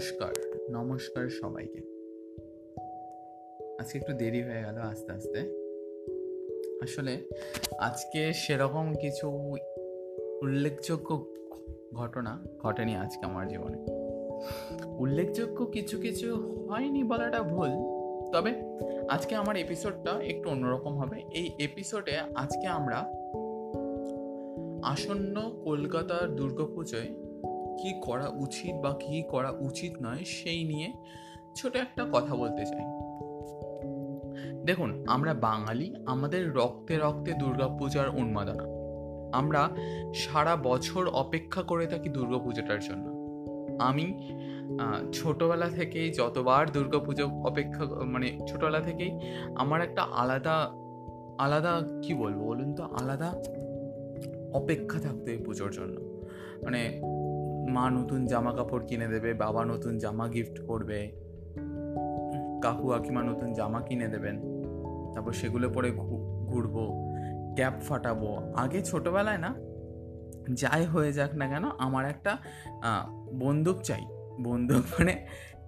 [0.00, 0.32] নমস্কার
[0.70, 1.78] নমস্কার সবাইকে।
[3.80, 5.40] আজকে একটু দেরি হয়ে গেল আস্তে আস্তে।
[6.82, 7.28] আসলে
[7.78, 9.28] আজকে সেরকম কিছু
[10.42, 11.34] উল্লেখযোগ্য
[11.94, 13.78] ঘটনা ঘটেনি আজকে আমার জীবনে।
[14.86, 16.36] উল্লেখযোগ্য কিছু কিছু
[16.70, 17.68] হয়নি বলাটা ভুল,
[18.32, 18.52] তবে
[19.08, 23.12] আজকে আমার এপিসোডটা একটু অন্যরকম হবে। এই এপিসোডে আজকে আমরা
[24.82, 27.29] আসন্ন কলকাতার দুর্গাপুজোয়
[27.82, 30.92] কি করা উচিত বা কি করা উচিত নয় সেই নিয়ে
[31.56, 32.84] ছোট একটা কথা বলতে চাই।
[34.64, 38.64] দেখুন, আমরা বাঙালি, আমাদের রক্তে রক্তে দুর্গাপূজার উন্মাদনা।
[39.32, 39.68] আমরা
[40.14, 43.10] সারা বছর অপেক্ষা করে থাকি দুর্গাপুজোটার জন্য।
[43.78, 44.28] আমি
[45.12, 49.18] ছোটবেলা থেকেই যতবার দুর্গাপুজো অপেক্ষা মানে ছোটবেলা থেকেই
[49.54, 50.70] আমার একটা আলাদা
[51.38, 52.82] আলাদা কি বলব বলুন তো?
[52.82, 53.34] আলাদা
[54.52, 56.00] অপেক্ষা থাকতো এই পুজোর জন্য।
[56.62, 57.00] মানে
[57.74, 60.98] মা নতুন জামা কাপড় কিনে দেবে, বাবা নতুন জামা গিফট করবে,
[62.64, 64.36] কাকু কাকিমা নতুন জামা কিনে দেবেন,
[65.12, 65.88] তারপর সেগুলো পরে
[66.50, 66.84] ঘুরবো,
[67.56, 68.30] ক্যাপ ফাটাবো।
[68.62, 69.50] আগে ছোটবেলায় না,
[70.60, 72.32] যাই হয়ে যাক না কেন, আমার একটা
[73.42, 74.02] বন্দুক চাই।
[74.46, 75.14] বন্দুক মানে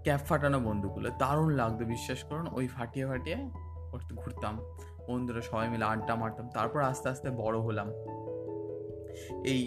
[0.04, 3.38] ক্যাপ ফাটানো বন্দুকগুলো। দারুণ লাগতো, বিশ্বাস করুন, ওই ফাটিয়ে ফাটিয়ে
[4.20, 4.54] ঘুরতাম।
[5.08, 7.88] বন্ধুরা সবাই মিলে আড্ডা মারতাম, তারপর আস্তে আস্তে বড় হলাম।
[9.52, 9.60] এই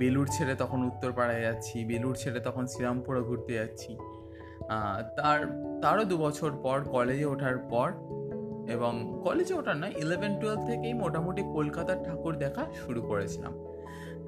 [0.00, 3.92] বেলুর ছেড়ে তখন উত্তরপাড়ায় যাচ্ছি বেলুর ছেড়ে তখন শ্রীরামপুরে ঘুরতে যাচ্ছি।
[5.18, 5.40] তার,
[5.82, 7.88] তারও দু বছর পর কলেজে ওঠার পর
[8.74, 8.92] এবং
[9.24, 13.52] কলেজে ওঠার না ইলেভেন টুয়েলভ থেকেই মোটামুটি কলকাতার ঠাকুর দেখা শুরু করেছিলাম।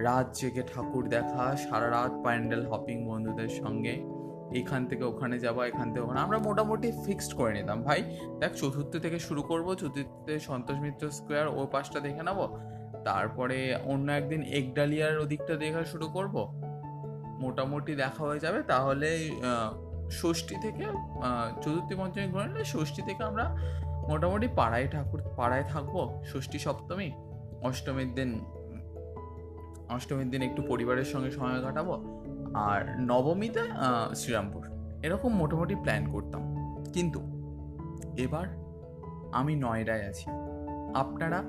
[0.06, 3.94] রাত জেগে ঠাকুর দেখা, সারা রাত প্যান্ডেল হপিং বন্ধুদের সঙ্গে,
[4.61, 8.00] এখান থেকে ওখানে যাব, এখান থেকে ওখানে। আমরা মোটামুটি ফিক্সড করে নিতাম। ভাই,
[8.41, 12.41] দেখ চতুর্থ থেকে শুরু করব, চতুর্থে সন্তোষ মিত্র স্কোয়ার ও পাশটা দেখে নেব
[13.04, 16.60] তারপরে অন্য একদিন একডালিয়ার ওদিকটা দেখা শুরু করব।
[17.40, 19.30] মোটামুটি দেখা হয়ে যাবে। তাহলে
[20.10, 20.84] ষষ্ঠী থেকে
[21.62, 23.56] চতুর্থী পঞ্চমী ঘুরে নিলে ষষ্ঠী থেকে আমরা
[24.08, 27.10] মোটামুটি পাড়ায় ঠাকুর, পাড়ায় থাকব। ষষ্ঠী সপ্তমী,
[27.62, 28.44] অষ্টমীর দিন
[29.91, 33.60] অষ্টমীর দিন একটু পরিবারের সঙ্গে সময় কাটাবো। আর নবমীতে
[34.14, 34.66] শ্রীরামপুর।
[35.02, 36.42] এরকম মোটামুটি প্ল্যান করতাম।
[36.92, 37.20] কিন্তু,
[38.16, 38.46] এবার
[39.32, 40.30] আমি নয়ডায় আছি।
[40.94, 41.42] আপনারা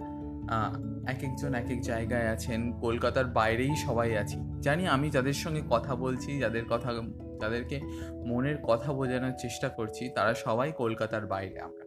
[1.08, 5.96] এক একজন এক এক জায়গায় আছেন, কলকাতার বাইরেই সবাই আছি। জানি আমি যাদের সঙ্গে কথা
[5.96, 6.94] বলছি, যাদের কথা,
[7.42, 7.82] যাদেরকে
[8.28, 11.86] মনের কথা বোঝানোর চেষ্টা করছি, তারা সবাই কলকাতার বাইরে আমরা।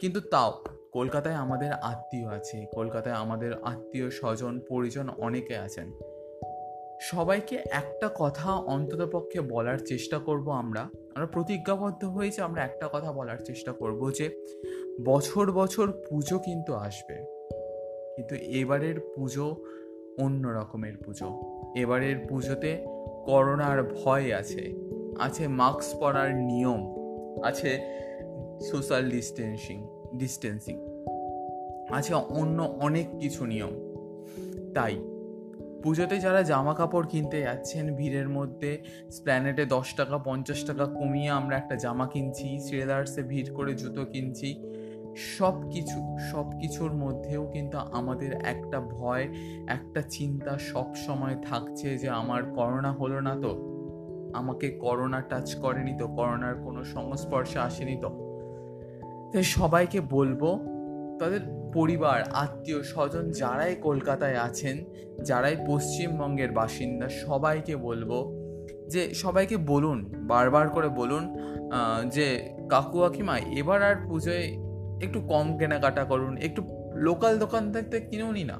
[0.00, 5.92] কিন্তু তাও, কলকাতায় আমাদের আত্মীয় আছে, কলকাতায় আমাদের আত্মীয় স্বজন, পরিজন অনেকে আছেন।
[7.00, 10.80] সবাইকে একটা কথা অন্ততপক্ষে বলার চেষ্টা করব আমরা।
[11.14, 14.44] আমরা প্রতিজ্ঞাবদ্ধ হয়েছে আমরা একটা কথা বলার চেষ্টা করব যে,
[15.04, 17.31] বছর বছর পুজো কিন্তু আসবে।
[18.16, 19.64] কিন্তু এবারের পুজো
[20.18, 21.40] অন্য রকমের পুজো।
[21.76, 22.86] এবারের পুজোতে
[23.24, 24.74] করোনার ভয় আছে।
[25.18, 26.94] আছে মাস্ক পরার নিয়ম।
[27.44, 27.80] আছে
[28.60, 30.76] সোশ্যাল ডিস্টেন্সিং ডিস্টেন্সিং।
[31.90, 33.70] আছে অন্য অনেক কিছু নিয়ম।
[34.74, 34.96] তাই
[35.82, 41.56] পুজোতে যারা জামা কাপড় কিনতে যাচ্ছেন, ভিড়ের মধ্যে স্প্ল্যানেটে দশ টাকা, পঞ্চাশ টাকা কমিয়ে আমরা
[41.56, 44.71] একটা জামা কিনছি শ্রেদার্সে ভিড় করে জুতো কিনছি
[45.16, 49.28] সব কিছু সব কিছুর মধ্যেও কিন্তু আমাদের একটা ভয়,
[49.66, 53.72] একটা চিন্তা সব সময় থাকছে যে আমার করোনা হলো না তো,
[54.34, 58.08] আমাকে করোনা টাচ করেনি তো, করোনার কোনো সংস্পর্শে আসেনি তো।
[59.32, 60.58] তাই সবাইকে বলব,
[61.18, 61.40] তাদের
[61.74, 64.84] পরিবার, আত্মীয় স্বজন যারাই কলকাতায় আছেন,
[65.24, 68.38] যারাই পশ্চিমবঙ্গের বাসিন্দা, সবাইকে বলব
[68.88, 71.34] যে, সবাইকে বলুন, বারবার করে বলুন
[72.10, 74.71] যে কাকু কাকিমা, এবার আর পুজোয়
[75.02, 76.62] একটু কম কেনাকাটা করুন, একটু
[76.94, 78.58] লোকাল দোকান থেকে কিনুনই না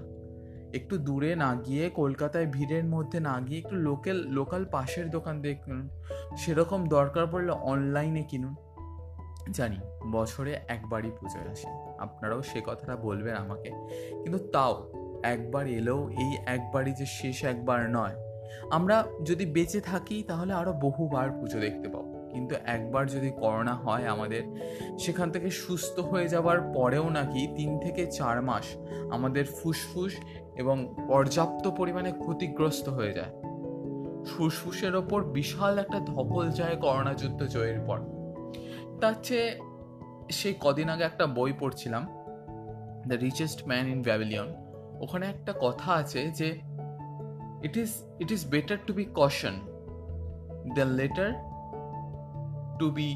[0.74, 5.54] একটু দূরে না গিয়ে কলকাতায় ভিড়ের মধ্যে না গিয়ে একটু লোকাল লোকাল পাশের দোকান থেকে
[5.54, 5.88] কিনুন।
[6.36, 8.54] সেরকম দরকার পড়লে অনলাইনে কিনুন।
[9.50, 9.76] জানি,
[10.12, 13.70] বছরে একবারই পুজোয় আসে। আপনারাও সে কথাটা বলবেন আমাকে।
[14.22, 14.92] কিন্তু তাও,
[15.22, 18.14] একবার এলেও এই একবারই যে শেষ একবার নয়।
[18.70, 24.06] আমরা যদি বেঁচে থাকি, তাহলে আরও বহুবার পুজো দেখতে পাবো। কিন্তু একবার যদি করোনা হয়
[24.06, 24.42] আমাদের,
[24.98, 28.64] সেখান থেকে সুস্থ হয়ে যাবার পরেও নাকি তিন থেকে চার মাস
[29.10, 30.14] আমাদের ফুসফুস
[30.56, 33.32] এবং পর্যাপ্ত পরিমাণে ক্ষতিগ্রস্ত হয়ে যায়।
[34.24, 37.98] ফুসফুসের ওপর বিশাল একটা ধকল যায় করোনা যুদ্ধ জয়ের পর।
[39.00, 39.58] তার চেয়ে
[40.30, 42.06] সেই কদিন আগে একটা বই পড়ছিলাম
[43.08, 44.54] the richest man in Babylon
[45.00, 46.60] ওখানে একটা কথা আছে যে
[47.64, 49.54] it is it is better to be caution
[50.74, 51.51] the later
[52.82, 53.08] to be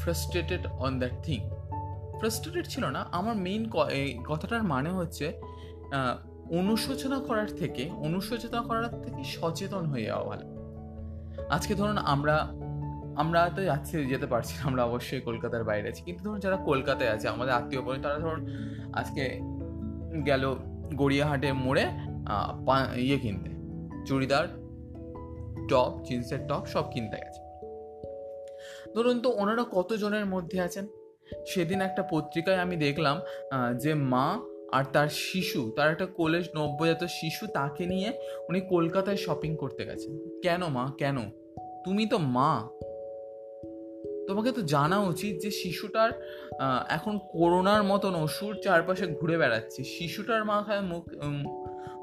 [0.00, 1.40] frustrated on that thing
[2.18, 3.62] frustrated ছিল না, আমার মেইন
[4.30, 5.26] কথাটার মানে হচ্ছে
[6.60, 10.46] অনুশোচনা করার থেকে, অনুশোচনা করার থেকে সচেতন হয়ে যাওয়া ভালো।
[11.56, 12.36] আজকে ধরুন আমরা
[13.22, 17.10] আমরা তো যাচ্ছি, যেতে পারছি না, আমরা অবশ্যই কলকাতার বাইরে আছি। কিন্তু ধরুন যারা কলকাতায়
[17.14, 18.40] আছে, আমাদের আত্মীয় পরিজন, তারা ধরুন
[19.00, 19.24] আজকে
[20.28, 20.42] গেল
[21.00, 21.84] গড়িয়াহাটে মোড়ে
[23.06, 23.50] ইয়ে কিনতে।
[24.06, 24.44] চুড়িদার,
[25.70, 27.41] টপ, জিন্সের টপ সব কিনতে গেছে।
[28.94, 30.86] ধরুন তো ওনারা কতজনের মধ্যে আছেন?
[31.46, 33.20] সেদিন একটা পত্রিকায় আমি দেখলাম
[33.78, 34.40] যে মা
[34.72, 38.12] আর তার শিশু, তার একটা কোলে নব্বজাত শিশু তাকে নিয়ে
[38.48, 40.92] উনি কলকাতায় শপিং করতে গেছেন। কেন মা?
[40.98, 41.16] কেন?
[41.84, 42.68] তুমি তো মা।
[44.28, 46.10] তোমাকে তো জানা উচিত যে শিশুটার
[46.90, 51.04] এখন করোনার মতন অসুর চারপাশে ঘুরে বেড়াচ্ছে। শিশুটার মা মাথায় মুখ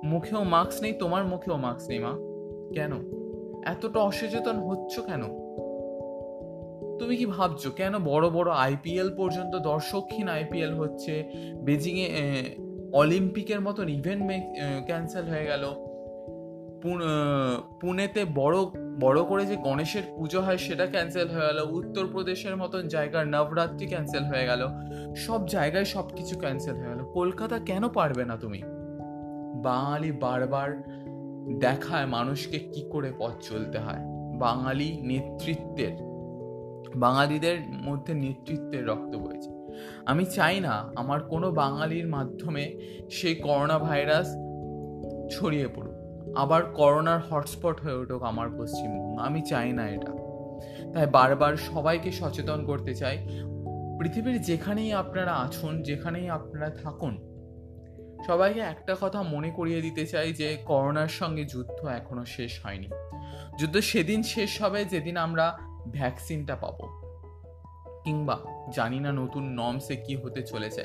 [0.03, 2.13] মুখেও মাস্ক নেই, তোমার মুখেও মাস্ক নেই মা।
[2.73, 2.93] কেন?
[3.65, 5.38] এতটা অসচেতন হচ্ছ কেন?
[6.99, 7.67] তুমি কি ভাবছ?
[7.67, 11.13] কেন বড় বড় আইপিএল পর্যন্ত দর্শকহীন আইপিএল হচ্ছে?
[11.61, 12.07] বেজিংয়ে
[12.93, 14.23] অলিম্পিকের মতন ইভেন্ট
[14.85, 15.63] ক্যান্সেল হয়ে গেল।
[17.81, 18.57] পুনেতে বড়
[18.99, 24.23] বড় করে যে গণেশের পুজো হয় সেটা ক্যান্সেল হয়ে গেল। উত্তরপ্রদেশের মতন জায়গার নবরাত্রি ক্যান্সেল
[24.23, 24.67] হয়ে গেল।
[25.15, 28.61] সব জায়গায় সব কিছু ক্যান্সেল হয়ে গেল। কলকাতা কেন পারবে না তুমি?
[29.63, 30.69] বাঙালি বারবার
[31.59, 34.03] দেখায় মানুষকে কি করে পথ চলতে হয়।
[34.39, 36.08] বাঙালি নেতৃত্বের
[36.95, 39.49] বাঙালিদের মধ্যে নেতৃত্বের রক্ত বইছে।
[40.05, 42.79] আমি চাই না আমার কোনো বাঙালির মাধ্যমে
[43.11, 44.35] সেই করোনা ভাইরাস
[45.31, 45.99] ছড়িয়ে পড়ুক।
[46.37, 50.11] আবার করোনার হটস্পট হয়ে উঠুক আমার পশ্চিমবঙ্গ। আমি চাই না এটা।
[50.93, 53.17] তাই বারবার সবাইকে সচেতন করতে চাই।
[53.99, 57.29] পৃথিবীর যেখানেই আপনারা আছুন, যেখানেই আপনারা থাকুন,
[58.27, 62.87] সবাইকে একটা কথা মনে করিয়ে দিতে চাই যে করোনার সঙ্গে যুদ্ধ এখনও শেষ হয়নি।
[63.59, 65.57] যুদ্ধ সেদিন শেষ হবে, যেদিন আমরা
[65.91, 66.85] ভ্যাকসিনটা পাবো।
[68.03, 68.37] কিংবা
[68.73, 70.83] জানি না নতুন নর্মসে কি হতে চলেছে।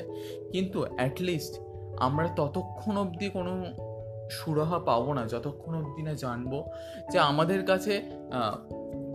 [0.51, 1.59] কিন্তু অ্যাটলিস্ট
[1.97, 3.65] আমরা ততক্ষণ অবধি কোনো
[4.29, 6.71] সুরাহা পাবো না, যতক্ষণ অবধি না জানব
[7.11, 8.01] যে আমাদের কাছে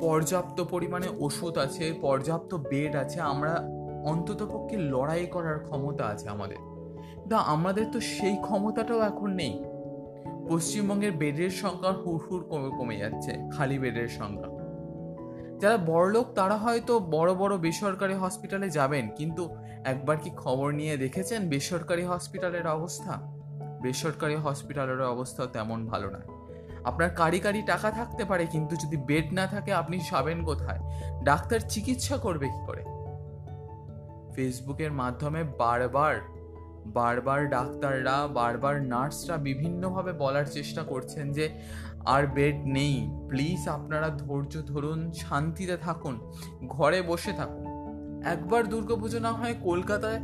[0.01, 3.63] পর্যাপ্ত পরিমাণে ওষুধ আছে, পর্যাপ্ত বেড আছে, আমরা
[4.05, 6.57] অন্ততপক্ষে লড়াই করার ক্ষমতা আছে আমাদের।
[7.15, 9.65] কিন্তু আমাদের তো সেই ক্ষমতাটাও এখন নেই।
[10.49, 14.60] পশ্চিমবঙ্গের বেডের সংখ্যা হুড় হুড় কমে কমে যাচ্ছে, খালি বেডের সংখ্যা।
[15.61, 19.43] যারা বড়লোক, তারা হয়তো বড় বড় বেসরকারি হসপিটালে যাবেন, কিন্তু
[19.85, 23.15] একবার কি খবর নিয়ে দেখেছেন বেসরকারি হসপিটালের অবস্থা?
[23.83, 26.29] বেসরকারি হসপিটালের অবস্থা তেমন ভালো নয়
[26.85, 30.81] আপনার কারি কারি টাকা থাকতে পারে, কিন্তু যদি বেড না থাকে, আপনি যাবেন কোথায়?
[31.25, 32.83] ডাক্তার চিকিৎসা করবে কি করে?
[34.35, 36.15] ফেসবুকের মাধ্যমে বারবার
[36.87, 41.47] বারবার ডাক্তাররা, বারবার নার্সরা বিভিন্নভাবে বলার চেষ্টা করছেন যে
[42.07, 46.33] আর বেড নেই। প্লিজ আপনারা ধৈর্য ধরুন, শান্তিতে থাকুন,
[46.67, 47.67] ঘরে বসে থাকুন।
[48.25, 50.21] একবার দুর্গাপুজো না হয় কলকাতায়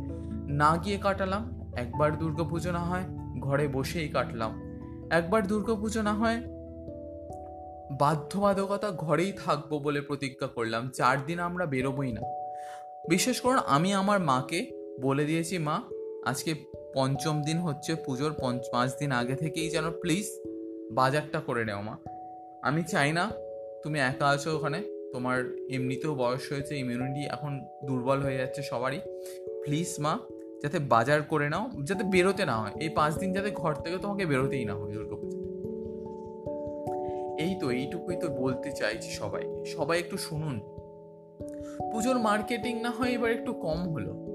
[0.47, 3.03] না গিয়ে কাটালাম। একবার দুর্গাপুজো না হয়
[3.39, 4.61] ঘরে বসেই কাটলাম।
[5.11, 6.41] একবার দুর্গাপুজো না হয়
[7.99, 12.21] বাধ্যবাধকতা ঘরেই থাকব বলে প্রতিজ্ঞা করলাম। চার দিন আমরা বেরোবই না।
[13.09, 14.71] বিশেষ করে আমি আমার মাকে
[15.01, 15.81] বলে দিয়েছি, মা,
[16.25, 16.55] আজকে
[16.95, 20.25] পঞ্চম দিন হচ্ছে পুজোর পঞ্চ পাঁচ দিন আগে থেকেই যেন প্লিজ
[20.91, 21.97] বাজারটা করে নেও, মা।
[22.61, 23.31] আমি চাই না
[23.83, 28.99] তুমি একা আছো ওখানে। তোমার এমনিতেও বয়স হয়েছে ইমিউনিটি এখন দুর্বল হয়ে যাচ্ছে সবারই।
[29.63, 30.19] প্লিজ মা,
[30.63, 34.25] যাতে বাজার করে নাও, যাতে বেরোতে না হয়। এই পাঁচ দিন যাতে ঘর থেকে তোমাকে
[34.25, 35.47] বেরোতেই না হয় দুর্গাপুজো
[37.39, 40.59] এই তো, এইটুকুই তো বলতে চাইছি সবাই। সবাই একটু শুনুন।
[41.91, 44.26] পুজোর মার্কেটিং না হয় এবার একটু কম হলো।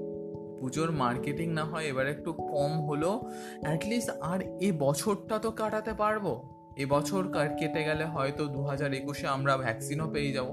[0.63, 3.29] পুজোর মার্কেটিং না হয় এবার একটু কম হলো
[3.61, 7.23] অ্যাটলিস্ট আর এ বছরটা তো কাটাতে পারব। এবছর
[7.59, 10.45] কেটে গেলে হয়তো দু হাজার একুশে আমরা ভ্যাকসিনও পেয়ে যাব।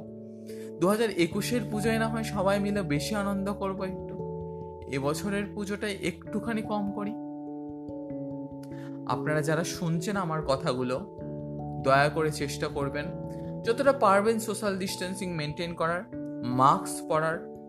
[0.81, 4.15] দু হাজার একুশের পুজোয় না হয় সবাই মিলে বেশি আনন্দ করব একটু।
[4.91, 7.11] এবছরের পুজোটাই একটুখানি কম করি।
[9.13, 11.19] আপনারা যারা শুনছেন আমার কথাগুলো,
[11.83, 13.05] দয়া করে চেষ্টা করবেন।
[13.63, 16.03] যতটা পারবেন সোশ্যাল ডিস্টেন্সিং মেনটেন করার
[16.45, 17.60] মাস্ক পরার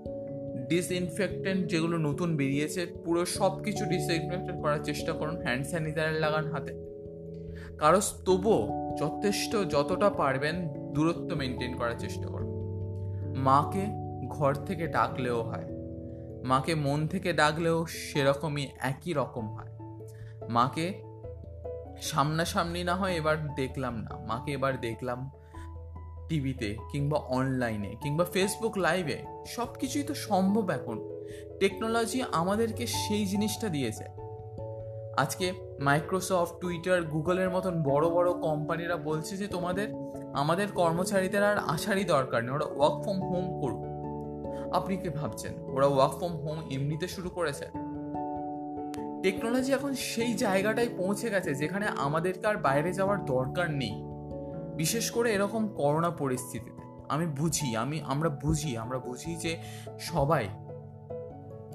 [0.71, 6.73] ডিসইনফেক্টেন্ট যেগুলো নতুন বেরিয়েছে, পুরো সব কিছু ডিসইনফেক্টেন্ট করার চেষ্টা করুন হ্যান্ড স্যানিটাইজার লাগান হাতে।
[7.77, 10.55] কারও তবুও যথেষ্ট যতটা পারবেন
[10.93, 12.49] দূরত্ব মেনটেন করার চেষ্টা করুন।
[13.37, 13.85] মাকে
[14.27, 15.65] ঘর থেকে ডাকলেও হয়।
[16.43, 19.69] মাকে মন থেকে ডাকলেও সেরকমই একই রকম হয়।
[20.49, 21.03] মাকে
[22.01, 25.31] সামনাসামনি না হয় এবার দেখলাম না। মাকে এবার দেখলাম
[26.31, 31.23] টিভিতে কিংবা অনলাইনে কিংবা ফেসবুক লাইভে সব কিছুই তো সম্ভব এখন।
[31.59, 34.03] টেকনোলজি আমাদেরকে সেই জিনিসটা দিয়েছে।
[35.17, 39.87] আজকে মাইক্রোসফট টুইটার গুগলের মতন বড় বড় কোম্পানিরা বলছে যে তোমাদের,
[40.33, 43.91] আমাদের কর্মচারীদের আর আসারই দরকার নেই, ওরা ওয়ার্ক ফ্রম হোম করুক।
[44.73, 45.53] আপনি কি ভাবছেন?
[45.63, 47.65] ওরা ওয়ার্ক ফ্রম হোম এমনিতে শুরু করেছে?
[49.23, 54.10] টেকনোলজি এখন সেই জায়গাটায় পৌঁছে গেছে যেখানে আমাদেরকে আর বাইরে যাওয়ার দরকার নেই।
[54.75, 59.57] বিশেষ করে এরকম করোনা পরিস্থিতিতে। আমি বুঝি, আমি, আমরা বুঝি আমরা বুঝি যে
[59.99, 60.49] সবাই,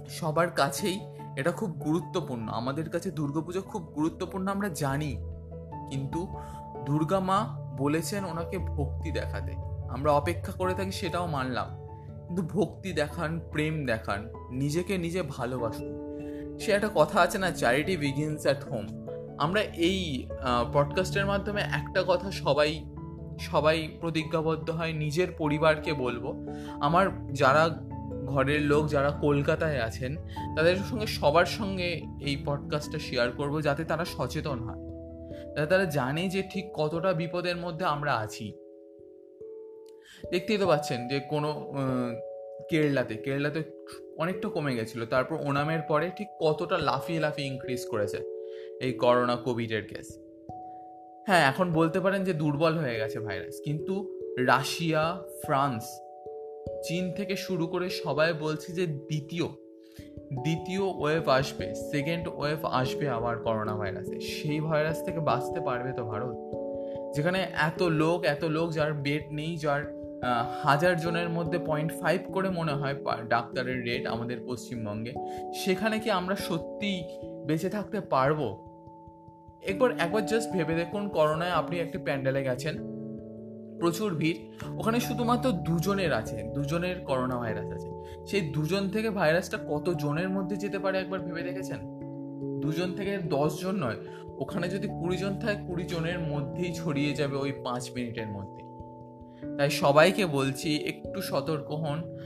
[0.08, 1.00] সবার কাছেই
[1.36, 5.16] এটা খুব গুরুত্বপূর্ণ। আমাদের কাছে দুর্গাপুজো খুব গুরুত্বপূর্ণ, আমরা জানি।
[5.90, 6.36] কিন্তু
[6.86, 9.52] দুর্গা মা বলেছেন ওনাকে ভক্তি দেখাতে।
[9.88, 11.86] আমরা অপেক্ষা করে থাকি সেটাও মানলাম।
[12.26, 16.06] কিন্তু ভক্তি দেখান, প্রেম দেখান, নিজেকে নিজে ভালোবাসুন।
[16.58, 19.05] সে একটা কথা আছে না চ্যারিটি বিগিনস অ্যাট হোম
[19.38, 20.28] আমরা এই
[20.73, 22.85] পডকাস্টের মাধ্যমে একটা কথা সবাই
[23.40, 26.49] সবাই প্রতিজ্ঞাবদ্ধ হয়, নিজের পরিবারকে বলব।
[26.81, 27.69] আমার যারা
[28.26, 30.16] ঘরের লোক, যারা কলকাতায় আছেন,
[30.57, 34.87] তাদের সঙ্গে সবার সঙ্গে এই পডকাস্টটা শেয়ার করব যাতে তারা সচেতন হয়।
[35.55, 38.52] যাতে তারা জানে যে ঠিক কতটা বিপদের মধ্যে আমরা আছি।
[40.31, 41.75] দেখতেই তো পাচ্ছেন যে কোনো
[42.71, 43.62] কেরলাতে কেরলাতে
[44.19, 48.36] অনেকটা কমে গেছিল। তারপর ওনামের পরে ঠিক কতটা লাফিয়ে লাফিয়ে ইনক্রিজ করেছে।
[48.80, 50.18] এই করোনা কোভিডের কেস
[51.26, 55.85] হ্যাঁ এখন বলতে পারেন যে দুর্বল হয়ে গেছে ভাইরাস কিন্তু রাশিয়া, ফ্রান্স,
[56.88, 59.49] চীন থেকে শুরু করে সবাই বলছে যে দ্বিতীয়
[60.42, 66.04] দ্বিতীয় ওয়েভ আসবে সেকেন্ড ওয়েভ আসবে আবার করোনা ভাইরাসে সেই ভাইরাস থেকে বাঁচতে পারবে তো
[66.04, 66.37] ভারত।
[67.16, 69.97] যেখানে এত লোক এত লোক যার বেড নেই, যার
[70.62, 72.95] হাজার জনের মধ্যে পয়েন্ট ফাইভ করে মনে হয়
[73.28, 75.14] ডাক্তারের রেট আমাদের পশ্চিমবঙ্গে।
[75.64, 77.04] সেখানে কি আমরা সত্যিই
[77.47, 78.65] বেঁচে থাকতে পারব?
[79.66, 82.96] একবার একবার জাস্ট ভেবে দেখুন করোনায় আপনি একটি প্যান্ডেলে গেছেন।
[83.78, 84.38] প্রচুর ভিড়।
[84.78, 87.90] ওখানে শুধুমাত্র দুজনের আছে, দুজনের করোনা ভাইরাস আছে।
[88.26, 91.78] সেই দুজন থেকে ভাইরাসটা কত জনের মধ্যে যেতে পারে একবার ভেবে দেখেছেন?
[92.61, 93.96] দুজন থেকে দশজন নয়,
[94.38, 98.65] ওখানে যদি কুড়ি জন থাকে কুড়ি জনের মধ্যেই ছড়িয়ে যাবে ওই পাঁচ মিনিটের মধ্যে।
[99.59, 102.19] তাই সবাইকে বলছি, একটু সতর্ক হন।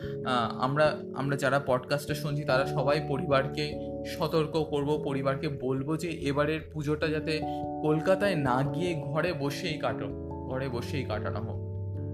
[0.61, 3.75] আমরা আমরা যারা পডকাস্টটা শুনছি, তারা সবাই পরিবারকে
[4.07, 7.40] সতর্ক করব, পরিবারকে বলব যে এবারের পুজোটা যাতে
[7.83, 10.09] কলকাতায় না গিয়ে ঘরে বসেই কাটো,
[10.49, 11.71] ঘরে বসেই কাটানো হোক।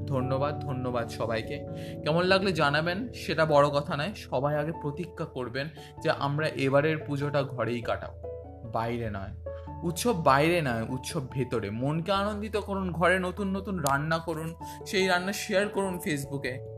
[0.07, 1.67] ধন্যবাদ ধন্যবাদ সবাইকে।
[2.03, 5.69] কেমন লাগলে জানাবেন, সেটা বড় কথা নয়, সবাই আগে প্রতীক্ষা করবেন
[6.03, 8.29] যে আমরা এবারের পুজোটা ঘরেই কাটাবো,
[8.73, 14.55] বাইরে নয়। উৎসব বাইরে নয়, উৎসব ভেতরে। মনকে আনন্দিত করুন, ঘরে নতুন নতুন রান্না করুন,
[14.87, 16.77] সেই রান্না শেয়ার করুন ফেসবুকে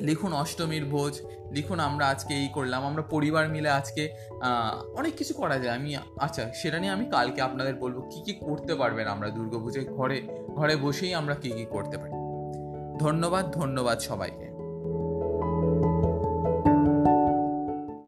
[0.00, 1.20] লিখুন অষ্টমীর ভোজ,
[1.52, 4.02] লিখুন আমরা আজকে এই করলাম, আমরা পরিবার মিলে আজকে
[4.94, 8.74] অনেক কিছু করা যায়। আমি আচ্ছা সেটা নিয়ে আমি কালকে আপনাদের বলব কি কি করতে
[8.74, 10.18] পারবেন আমরা দুর্গাপুজোয় ঘরে
[10.56, 12.12] ঘরে বসেই আমরা কি কি করতে পারি।
[12.98, 14.47] ধন্যবাদ ধন্যবাদ সবাইকে।